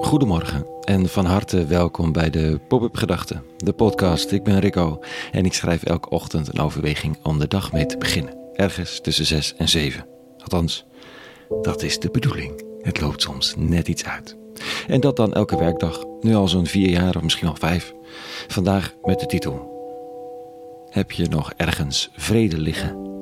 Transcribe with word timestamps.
Goedemorgen 0.00 0.66
en 0.80 1.08
van 1.08 1.24
harte 1.24 1.66
welkom 1.66 2.12
bij 2.12 2.30
de 2.30 2.60
Pop-up 2.68 2.96
Gedachten, 2.96 3.42
de 3.56 3.72
podcast. 3.72 4.32
Ik 4.32 4.42
ben 4.42 4.60
Rico 4.60 5.00
en 5.32 5.44
ik 5.44 5.52
schrijf 5.52 5.82
elke 5.82 6.08
ochtend 6.08 6.48
een 6.48 6.60
overweging 6.60 7.18
om 7.22 7.38
de 7.38 7.48
dag 7.48 7.72
mee 7.72 7.86
te 7.86 7.98
beginnen. 7.98 8.36
Ergens 8.52 9.00
tussen 9.00 9.24
6 9.24 9.54
en 9.56 9.68
7. 9.68 10.06
Althans, 10.38 10.84
dat 11.62 11.82
is 11.82 11.98
de 11.98 12.10
bedoeling. 12.10 12.64
Het 12.82 13.00
loopt 13.00 13.22
soms 13.22 13.54
net 13.56 13.88
iets 13.88 14.04
uit. 14.04 14.36
En 14.86 15.00
dat 15.00 15.16
dan 15.16 15.32
elke 15.32 15.56
werkdag, 15.56 16.04
nu 16.20 16.34
al 16.34 16.48
zo'n 16.48 16.66
vier 16.66 16.90
jaar 16.90 17.16
of 17.16 17.22
misschien 17.22 17.48
al 17.48 17.56
vijf. 17.56 17.94
Vandaag 18.48 18.94
met 19.02 19.20
de 19.20 19.26
titel: 19.26 19.72
Heb 20.90 21.10
je 21.10 21.28
nog 21.28 21.52
ergens 21.56 22.10
vrede 22.12 22.58
liggen? 22.58 23.12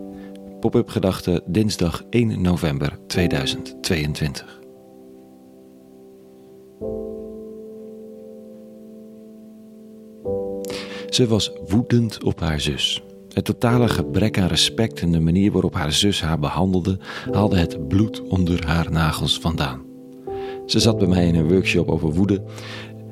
Pop-up 0.60 0.88
Gedachten, 0.88 1.42
dinsdag 1.46 2.02
1 2.10 2.42
november 2.42 2.98
2022. 3.06 4.61
Ze 11.12 11.26
was 11.26 11.52
woedend 11.68 12.22
op 12.22 12.40
haar 12.40 12.60
zus. 12.60 13.02
Het 13.32 13.44
totale 13.44 13.88
gebrek 13.88 14.38
aan 14.38 14.48
respect 14.48 15.00
en 15.00 15.12
de 15.12 15.20
manier 15.20 15.52
waarop 15.52 15.74
haar 15.74 15.92
zus 15.92 16.22
haar 16.22 16.38
behandelde, 16.38 16.98
haalde 17.32 17.58
het 17.58 17.88
bloed 17.88 18.22
onder 18.22 18.66
haar 18.66 18.90
nagels 18.90 19.38
vandaan. 19.38 19.82
Ze 20.66 20.80
zat 20.80 20.98
bij 20.98 21.06
mij 21.06 21.26
in 21.26 21.34
een 21.34 21.48
workshop 21.48 21.88
over 21.88 22.12
woede. 22.12 22.42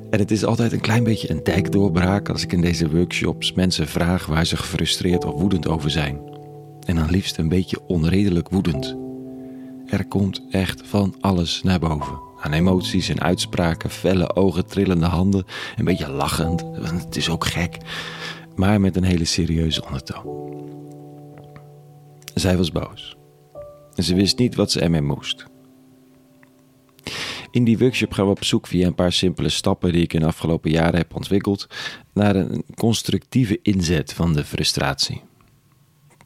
En 0.09 0.19
het 0.19 0.31
is 0.31 0.45
altijd 0.45 0.71
een 0.71 0.79
klein 0.79 1.03
beetje 1.03 1.31
een 1.31 1.43
dijkdoorbraak 1.43 2.29
als 2.29 2.43
ik 2.43 2.51
in 2.51 2.61
deze 2.61 2.89
workshops 2.89 3.53
mensen 3.53 3.87
vraag 3.87 4.25
waar 4.25 4.45
ze 4.45 4.57
gefrustreerd 4.57 5.25
of 5.25 5.39
woedend 5.39 5.67
over 5.67 5.89
zijn. 5.89 6.19
En 6.85 6.95
dan 6.95 7.09
liefst 7.09 7.37
een 7.37 7.49
beetje 7.49 7.79
onredelijk 7.87 8.49
woedend. 8.49 9.00
Er 9.91 10.05
komt 10.07 10.41
echt 10.49 10.81
van 10.87 11.15
alles 11.19 11.63
naar 11.63 11.79
boven. 11.79 12.19
Aan 12.39 12.53
emoties 12.53 13.09
en 13.09 13.21
uitspraken, 13.21 13.89
felle 13.89 14.35
ogen, 14.35 14.65
trillende 14.65 15.05
handen, 15.05 15.45
een 15.75 15.85
beetje 15.85 16.09
lachend, 16.09 16.61
want 16.61 17.03
het 17.03 17.15
is 17.15 17.29
ook 17.29 17.45
gek, 17.45 17.77
maar 18.55 18.81
met 18.81 18.95
een 18.95 19.03
hele 19.03 19.25
serieuze 19.25 19.85
ondertoon. 19.85 20.59
Zij 22.33 22.57
was 22.57 22.71
boos. 22.71 23.15
Ze 23.95 24.15
wist 24.15 24.37
niet 24.37 24.55
wat 24.55 24.71
ze 24.71 24.79
ermee 24.79 25.01
moest. 25.01 25.45
In 27.51 27.63
die 27.63 27.77
workshop 27.77 28.13
gaan 28.13 28.25
we 28.25 28.31
op 28.31 28.43
zoek 28.43 28.67
via 28.67 28.87
een 28.87 28.95
paar 28.95 29.13
simpele 29.13 29.49
stappen 29.49 29.91
die 29.91 30.03
ik 30.03 30.13
in 30.13 30.19
de 30.19 30.25
afgelopen 30.25 30.71
jaren 30.71 30.99
heb 30.99 31.15
ontwikkeld 31.15 31.67
naar 32.13 32.35
een 32.35 32.63
constructieve 32.75 33.59
inzet 33.61 34.13
van 34.13 34.33
de 34.33 34.45
frustratie. 34.45 35.21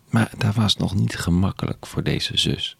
Maar 0.09 0.31
dat 0.37 0.55
was 0.55 0.75
nog 0.75 0.95
niet 0.95 1.15
gemakkelijk 1.15 1.85
voor 1.85 2.03
deze 2.03 2.37
zus. 2.37 2.77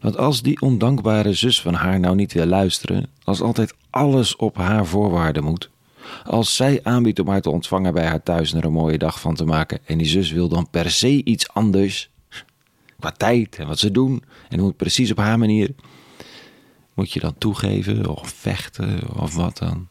Want 0.00 0.16
als 0.16 0.42
die 0.42 0.60
ondankbare 0.60 1.32
zus 1.32 1.60
van 1.60 1.74
haar 1.74 2.00
nou 2.00 2.14
niet 2.14 2.32
wil 2.32 2.46
luisteren, 2.46 3.06
als 3.24 3.40
altijd 3.40 3.74
alles 3.90 4.36
op 4.36 4.56
haar 4.56 4.86
voorwaarden 4.86 5.44
moet, 5.44 5.70
als 6.24 6.56
zij 6.56 6.80
aanbiedt 6.82 7.18
om 7.18 7.28
haar 7.28 7.40
te 7.40 7.50
ontvangen 7.50 7.94
bij 7.94 8.06
haar 8.06 8.22
thuis 8.22 8.52
en 8.52 8.58
er 8.58 8.64
een 8.64 8.72
mooie 8.72 8.98
dag 8.98 9.20
van 9.20 9.34
te 9.34 9.44
maken, 9.44 9.78
en 9.84 9.98
die 9.98 10.06
zus 10.06 10.30
wil 10.30 10.48
dan 10.48 10.70
per 10.70 10.90
se 10.90 11.24
iets 11.24 11.48
anders, 11.48 12.10
qua 12.98 13.10
tijd 13.10 13.56
en 13.56 13.66
wat 13.66 13.78
ze 13.78 13.90
doen, 13.90 14.22
en 14.48 14.64
het 14.64 14.76
precies 14.76 15.10
op 15.10 15.18
haar 15.18 15.38
manier, 15.38 15.74
moet 16.94 17.12
je 17.12 17.20
dan 17.20 17.34
toegeven 17.38 18.06
of 18.16 18.28
vechten 18.28 19.00
of 19.16 19.34
wat 19.34 19.58
dan? 19.58 19.88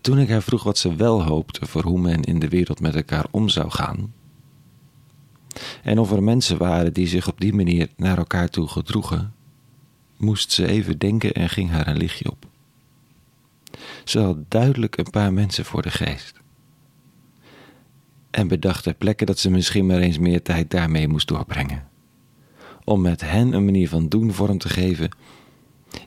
Toen 0.00 0.18
ik 0.18 0.28
haar 0.28 0.42
vroeg 0.42 0.62
wat 0.62 0.78
ze 0.78 0.96
wel 0.96 1.22
hoopte 1.22 1.66
voor 1.66 1.82
hoe 1.82 2.00
men 2.00 2.22
in 2.22 2.38
de 2.38 2.48
wereld 2.48 2.80
met 2.80 2.94
elkaar 2.94 3.26
om 3.30 3.48
zou 3.48 3.70
gaan, 3.70 4.12
en 5.82 5.98
of 5.98 6.10
er 6.10 6.22
mensen 6.22 6.58
waren 6.58 6.92
die 6.92 7.06
zich 7.06 7.28
op 7.28 7.40
die 7.40 7.54
manier 7.54 7.88
naar 7.96 8.18
elkaar 8.18 8.48
toe 8.48 8.68
gedroegen, 8.68 9.34
moest 10.16 10.52
ze 10.52 10.66
even 10.66 10.98
denken 10.98 11.32
en 11.32 11.48
ging 11.48 11.70
haar 11.70 11.86
een 11.86 11.96
lichtje 11.96 12.30
op. 12.30 12.46
Ze 14.04 14.18
had 14.18 14.36
duidelijk 14.48 14.96
een 14.96 15.10
paar 15.10 15.32
mensen 15.32 15.64
voor 15.64 15.82
de 15.82 15.90
geest. 15.90 16.42
En 18.30 18.48
bedacht 18.48 18.82
ter 18.82 18.94
plekke 18.94 19.24
dat 19.24 19.38
ze 19.38 19.50
misschien 19.50 19.86
maar 19.86 19.98
eens 19.98 20.18
meer 20.18 20.42
tijd 20.42 20.70
daarmee 20.70 21.08
moest 21.08 21.28
doorbrengen. 21.28 21.88
Om 22.84 23.00
met 23.00 23.20
hen 23.20 23.52
een 23.52 23.64
manier 23.64 23.88
van 23.88 24.08
doen 24.08 24.32
vorm 24.32 24.58
te 24.58 24.68
geven 24.68 25.08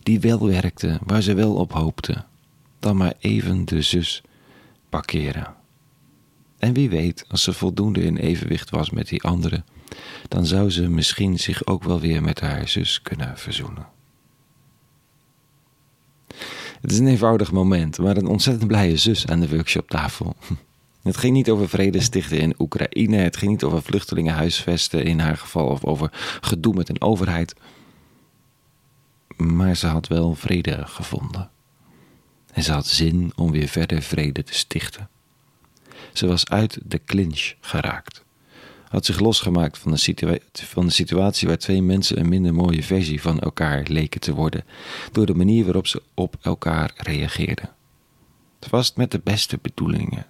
die 0.03 0.19
wel 0.19 0.47
werkte, 0.47 0.99
waar 1.03 1.21
ze 1.21 1.33
wel 1.33 1.55
op 1.55 1.73
hoopte, 1.73 2.23
dan 2.79 2.97
maar 2.97 3.13
even 3.19 3.65
de 3.65 3.81
zus 3.81 4.21
parkeren. 4.89 5.56
En 6.57 6.73
wie 6.73 6.89
weet, 6.89 7.25
als 7.27 7.43
ze 7.43 7.53
voldoende 7.53 8.01
in 8.01 8.17
evenwicht 8.17 8.69
was 8.69 8.89
met 8.89 9.07
die 9.07 9.23
andere, 9.23 9.63
dan 10.27 10.45
zou 10.45 10.69
ze 10.69 10.89
misschien 10.89 11.39
zich 11.39 11.65
ook 11.65 11.83
wel 11.83 11.99
weer 11.99 12.21
met 12.21 12.39
haar 12.39 12.67
zus 12.67 13.01
kunnen 13.01 13.37
verzoenen. 13.37 13.87
Het 16.81 16.91
is 16.91 16.99
een 16.99 17.07
eenvoudig 17.07 17.51
moment, 17.51 17.97
maar 17.97 18.17
een 18.17 18.27
ontzettend 18.27 18.67
blije 18.67 18.97
zus 18.97 19.27
aan 19.27 19.39
de 19.39 19.49
workshoptafel. 19.49 20.35
Het 21.01 21.17
ging 21.17 21.33
niet 21.33 21.49
over 21.49 21.69
vrede 21.69 22.01
stichten 22.01 22.39
in 22.39 22.55
Oekraïne, 22.59 23.17
het 23.17 23.37
ging 23.37 23.51
niet 23.51 23.63
over 23.63 23.81
vluchtelingen 23.81 24.33
huisvesten 24.33 25.03
in 25.03 25.19
haar 25.19 25.37
geval 25.37 25.67
of 25.67 25.85
over 25.85 26.09
gedoe 26.41 26.73
met 26.73 26.89
een 26.89 27.01
overheid. 27.01 27.55
Maar 29.37 29.75
ze 29.75 29.87
had 29.87 30.07
wel 30.07 30.35
vrede 30.35 30.83
gevonden. 30.85 31.49
En 32.53 32.63
ze 32.63 32.71
had 32.71 32.87
zin 32.87 33.31
om 33.35 33.51
weer 33.51 33.67
verder 33.67 34.01
vrede 34.01 34.43
te 34.43 34.53
stichten. 34.53 35.09
Ze 36.13 36.27
was 36.27 36.47
uit 36.47 36.79
de 36.83 37.01
clinch 37.05 37.53
geraakt. 37.59 38.25
Had 38.89 39.05
zich 39.05 39.19
losgemaakt 39.19 39.77
van 39.77 39.91
de, 39.91 40.41
van 40.51 40.85
de 40.85 40.91
situatie 40.91 41.47
waar 41.47 41.57
twee 41.57 41.81
mensen 41.81 42.19
een 42.19 42.29
minder 42.29 42.53
mooie 42.53 42.83
versie 42.83 43.21
van 43.21 43.39
elkaar 43.39 43.83
leken 43.87 44.21
te 44.21 44.33
worden, 44.33 44.65
door 45.11 45.25
de 45.25 45.35
manier 45.35 45.63
waarop 45.63 45.87
ze 45.87 46.01
op 46.13 46.35
elkaar 46.41 46.93
reageerden. 46.97 47.69
Het 48.59 48.69
was 48.69 48.93
met 48.93 49.11
de 49.11 49.21
beste 49.23 49.59
bedoelingen. 49.61 50.25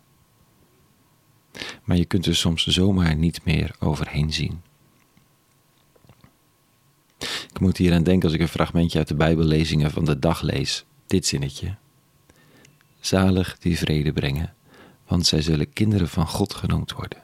Maar 1.84 1.98
je 1.98 2.06
kunt 2.06 2.26
er 2.26 2.36
soms 2.36 2.68
zomaar 2.68 3.16
niet 3.16 3.46
meer 3.46 3.76
overheen 3.80 4.34
zien. 4.34 4.62
Ik 7.54 7.60
moet 7.60 7.78
hier 7.78 7.94
aan 7.94 8.04
denken 8.04 8.24
als 8.24 8.34
ik 8.34 8.42
een 8.42 8.48
fragmentje 8.48 8.98
uit 8.98 9.08
de 9.08 9.16
Bijbellezingen 9.16 9.92
van 9.92 10.06
de 10.06 10.20
dag 10.20 10.42
lees. 10.42 10.86
Dit 11.08 11.26
zinnetje. 11.26 11.76
Zalig 13.00 13.58
die 13.58 13.78
vrede 13.78 14.14
brengen, 14.14 14.54
want 15.08 15.26
zij 15.26 15.42
zullen 15.42 15.74
kinderen 15.74 16.10
van 16.10 16.28
God 16.28 16.54
genoemd 16.54 16.92
worden. 16.94 17.22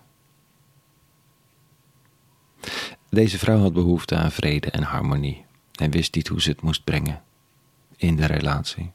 Deze 3.09 3.37
vrouw 3.37 3.59
had 3.59 3.73
behoefte 3.73 4.15
aan 4.15 4.31
vrede 4.31 4.69
en 4.69 4.83
harmonie 4.83 5.45
en 5.73 5.91
wist 5.91 6.15
niet 6.15 6.27
hoe 6.27 6.41
ze 6.41 6.49
het 6.49 6.61
moest 6.61 6.83
brengen 6.83 7.21
in 7.95 8.15
de 8.15 8.25
relatie. 8.25 8.91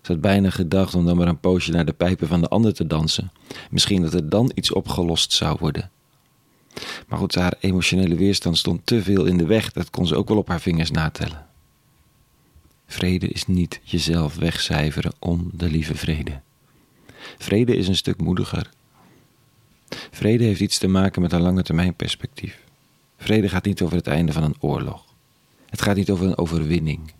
Ze 0.00 0.12
had 0.12 0.20
bijna 0.20 0.50
gedacht 0.50 0.94
om 0.94 1.06
dan 1.06 1.16
maar 1.16 1.28
een 1.28 1.40
poosje 1.40 1.72
naar 1.72 1.84
de 1.84 1.92
pijpen 1.92 2.28
van 2.28 2.40
de 2.40 2.48
ander 2.48 2.74
te 2.74 2.86
dansen. 2.86 3.32
Misschien 3.70 4.02
dat 4.02 4.14
er 4.14 4.28
dan 4.28 4.52
iets 4.54 4.72
opgelost 4.72 5.32
zou 5.32 5.56
worden. 5.60 5.90
Maar 7.08 7.18
goed, 7.18 7.34
haar 7.34 7.54
emotionele 7.60 8.14
weerstand 8.14 8.58
stond 8.58 8.86
te 8.86 9.02
veel 9.02 9.24
in 9.24 9.36
de 9.36 9.46
weg, 9.46 9.72
dat 9.72 9.90
kon 9.90 10.06
ze 10.06 10.16
ook 10.16 10.28
wel 10.28 10.36
op 10.36 10.48
haar 10.48 10.60
vingers 10.60 10.90
natellen. 10.90 11.46
Vrede 12.86 13.28
is 13.28 13.46
niet 13.46 13.80
jezelf 13.82 14.36
wegcijferen 14.36 15.12
om 15.18 15.50
de 15.52 15.70
lieve 15.70 15.94
vrede. 15.94 16.40
Vrede 17.38 17.76
is 17.76 17.88
een 17.88 17.96
stuk 17.96 18.20
moediger. 18.20 18.70
Vrede 20.10 20.44
heeft 20.44 20.60
iets 20.60 20.78
te 20.78 20.88
maken 20.88 21.22
met 21.22 21.32
een 21.32 21.40
lange 21.40 21.62
termijn 21.62 21.94
perspectief. 21.94 22.64
Vrede 23.16 23.48
gaat 23.48 23.64
niet 23.64 23.82
over 23.82 23.96
het 23.96 24.06
einde 24.06 24.32
van 24.32 24.42
een 24.42 24.56
oorlog. 24.60 25.04
Het 25.66 25.82
gaat 25.82 25.96
niet 25.96 26.10
over 26.10 26.26
een 26.26 26.38
overwinning. 26.38 27.12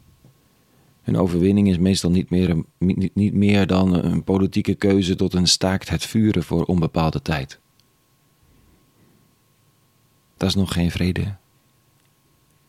Een 1.05 1.17
overwinning 1.17 1.69
is 1.69 1.79
meestal 1.79 2.11
niet 2.11 2.31
meer, 2.31 2.51
een, 2.51 2.67
niet, 2.79 3.15
niet 3.15 3.35
meer 3.35 3.67
dan 3.67 3.95
een 3.95 4.25
politieke 4.25 4.75
keuze 4.75 5.17
tot 5.17 5.35
een 5.35 5.47
staakt 5.47 5.89
het 5.89 6.05
vuren 6.05 6.43
voor 6.43 6.65
onbepaalde 6.65 7.23
tijd. 7.23 7.61
Dat 10.37 10.49
is 10.49 10.55
nog 10.55 10.73
geen 10.73 10.91
vrede. 10.91 11.37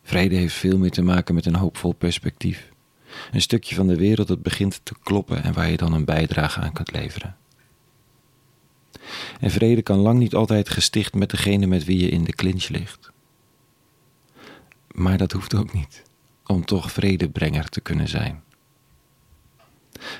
Vrede 0.03 0.35
heeft 0.35 0.55
veel 0.55 0.77
meer 0.77 0.91
te 0.91 1.01
maken 1.01 1.35
met 1.35 1.45
een 1.45 1.55
hoopvol 1.55 1.93
perspectief. 1.93 2.71
Een 3.31 3.41
stukje 3.41 3.75
van 3.75 3.87
de 3.87 3.95
wereld 3.95 4.27
dat 4.27 4.41
begint 4.41 4.79
te 4.83 4.93
kloppen 5.03 5.43
en 5.43 5.53
waar 5.53 5.69
je 5.69 5.77
dan 5.77 5.93
een 5.93 6.05
bijdrage 6.05 6.59
aan 6.59 6.73
kunt 6.73 6.91
leveren. 6.91 7.35
En 9.39 9.51
vrede 9.51 9.81
kan 9.81 9.97
lang 9.97 10.19
niet 10.19 10.35
altijd 10.35 10.69
gesticht 10.69 11.13
met 11.13 11.29
degene 11.29 11.65
met 11.65 11.85
wie 11.85 11.99
je 11.99 12.09
in 12.09 12.23
de 12.23 12.33
clinch 12.33 12.67
ligt. 12.67 13.11
Maar 14.91 15.17
dat 15.17 15.31
hoeft 15.31 15.55
ook 15.55 15.73
niet, 15.73 16.03
om 16.45 16.65
toch 16.65 16.91
vredebrenger 16.91 17.69
te 17.69 17.81
kunnen 17.81 18.07
zijn. 18.07 18.43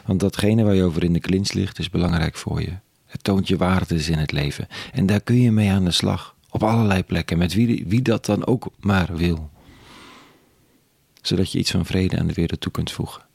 Want 0.06 0.20
datgene 0.20 0.64
waar 0.64 0.76
je 0.76 0.84
over 0.84 1.04
in 1.04 1.14
de 1.14 1.20
clinch 1.20 1.52
ligt 1.52 1.80
is 1.80 1.90
belangrijk 1.90 2.36
voor 2.36 2.62
je. 2.62 2.74
Het 3.06 3.24
toont 3.24 3.48
je 3.48 3.58
waardes 3.58 4.10
in 4.10 4.18
het 4.18 4.32
leven. 4.32 4.68
En 4.92 5.06
daar 5.06 5.22
kun 5.22 5.42
je 5.42 5.52
mee 5.52 5.72
aan 5.72 5.86
de 5.86 5.92
slag. 5.92 6.36
Op 6.50 6.64
allerlei 6.64 7.04
plekken, 7.04 7.38
met 7.38 7.54
wie, 7.54 7.86
wie 7.88 8.02
dat 8.02 8.26
dan 8.26 8.46
ook 8.46 8.72
maar 8.80 9.16
wil. 9.16 9.50
Zodat 11.22 11.52
je 11.52 11.60
iets 11.60 11.72
van 11.72 11.86
vrede 11.86 12.20
aan 12.20 12.28
de 12.28 12.34
wereld 12.34 12.62
toe 12.62 12.72
kunt 12.72 12.92
voegen. 12.92 13.30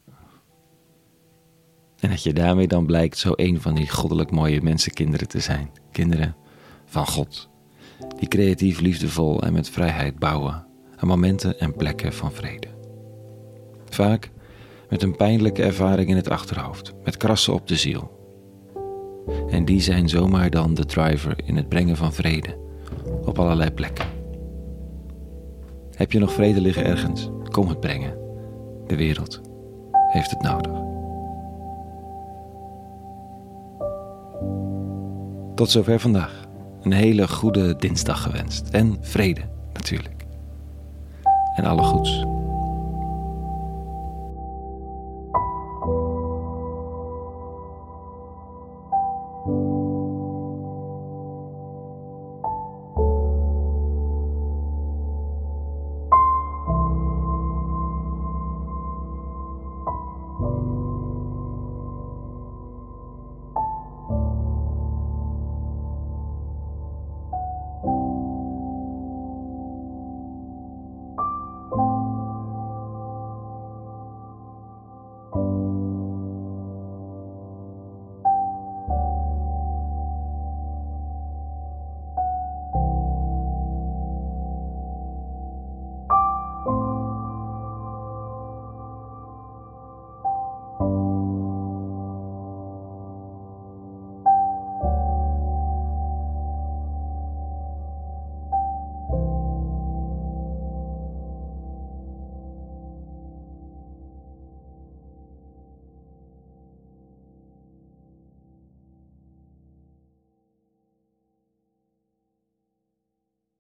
En 2.01 2.11
dat 2.11 2.23
je 2.23 2.33
daarmee 2.33 2.69
dan 2.69 2.87
blijkt 2.87 3.19
zo 3.19 3.33
een 3.35 3.61
van 3.61 3.75
die 3.75 3.91
goddelijk 3.91 4.31
mooie 4.31 4.63
mensenkinderen 4.63 5.29
te 5.29 5.41
zijn. 5.41 5.71
Kinderen 5.93 6.37
van 6.85 7.07
God. 7.07 7.49
Die 8.19 8.29
creatief, 8.29 8.81
liefdevol 8.81 9.43
en 9.43 9.53
met 9.53 9.71
vrijheid 9.71 10.19
bouwen 10.19 10.67
aan 10.97 11.09
momenten 11.09 11.59
en 11.59 11.75
plekken 11.75 12.13
van 12.13 12.33
vrede. 12.33 12.69
Vaak 13.89 14.31
met 14.89 15.03
een 15.03 15.17
pijnlijke 15.17 15.63
ervaring 15.63 16.09
in 16.09 16.17
het 16.17 16.31
achterhoofd, 16.31 16.95
met 17.05 17.17
krassen 17.17 17.55
op 17.55 17.69
de 17.69 17.77
ziel. 17.77 18.15
En 19.51 19.65
die 19.65 19.81
zijn 19.81 20.09
zomaar 20.09 20.51
dan 20.51 20.75
de 20.75 20.87
driver 20.87 21.37
in 21.45 21.57
het 21.57 21.69
brengen 21.69 21.97
van 21.97 22.13
vrede 22.13 22.59
op 23.25 23.39
allerlei 23.39 23.71
plekken. 23.71 24.07
Heb 25.91 26.13
je 26.13 26.19
nog 26.19 26.33
vrede 26.33 26.61
liggen 26.61 26.85
ergens? 26.85 27.31
Kom 27.57 27.69
het 27.69 27.81
brengen. 27.81 28.19
De 28.87 28.97
wereld 28.97 29.41
heeft 30.09 30.31
het 30.31 30.43
nodig. 30.43 30.73
Tot 35.55 35.71
zover 35.71 36.01
vandaag. 36.01 36.45
Een 36.83 36.93
hele 36.93 37.29
goede 37.29 37.77
dinsdag 37.77 38.23
gewenst. 38.23 38.69
En 38.69 38.97
vrede 39.01 39.41
natuurlijk. 39.73 40.25
En 41.55 41.65
alle 41.65 41.83
goeds. 41.83 42.36